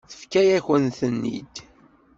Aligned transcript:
Tefka-yakent-ten-id. 0.09 1.55